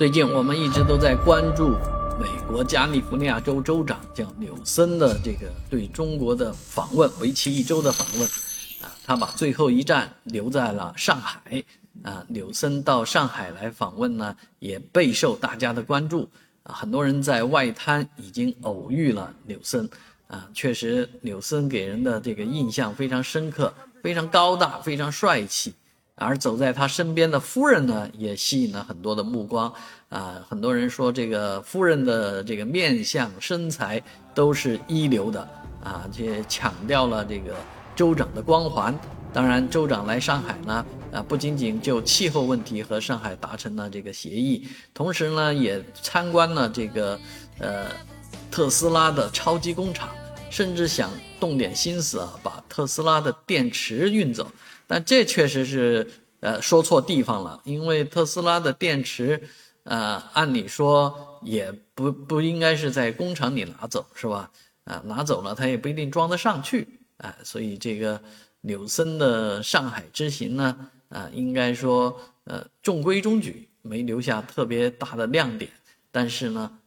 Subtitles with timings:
[0.00, 1.76] 最近我们一直都在关注
[2.18, 8.22] 美国加利福尼亚州州长叫纽森的这个对中国的访问，为期一周的访问，
[8.80, 11.62] 啊，他把最后一站留在了上海，
[12.02, 16.26] 啊，纽森到上海来访问呢，也备受大家的关注，
[16.62, 19.86] 啊，很多人在外滩已经偶遇了纽森，
[20.28, 23.70] 啊，确实纽森给人的这个印象非常深刻，
[24.02, 25.74] 非常高大，非常帅气。
[26.20, 29.72] 而走在他身边的夫人呢，也吸引了很多的目光
[30.10, 30.44] 啊！
[30.46, 34.00] 很多人说这个夫人的这个面相、身材
[34.34, 35.40] 都是一流的
[35.82, 37.56] 啊，也强调了这个
[37.96, 38.94] 州长的光环。
[39.32, 47.18] 当然，州长来上海呢，啊，不仅仅就气候问题和上海达成了这个协议，同时呢，也参观了这个
[47.60, 47.86] 呃
[48.50, 50.10] 特斯拉的超级工厂，
[50.50, 54.50] 甚至想动点心思啊，把特斯拉的电池运走。
[54.86, 56.08] 但这确实是，
[56.40, 57.60] 呃，说错地方了。
[57.64, 59.42] 因为特斯拉的电池，
[59.82, 64.50] 呃，按理说也不不应该是在工厂里拿走，是吧？
[64.84, 68.20] 啊，拿走了，它也不一定装得上去，啊，所以这个
[68.62, 75.70] 纽森的上海之行呢，啊，应该说，呃，中规中矩，没留下特别大的亮点。
[76.10, 76.78] 但是呢，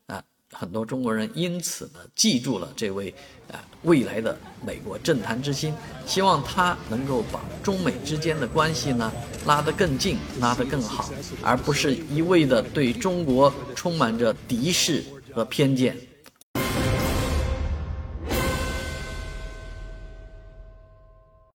[0.53, 3.13] 很多中国人因此呢记住了这位
[3.47, 5.73] 呃未来的美国政坛之星，
[6.05, 9.11] 希望他能够把中美之间的关系呢
[9.45, 11.09] 拉得更近，拉得更好，
[11.41, 15.97] 而不是一味的对中国充满着敌视和偏见。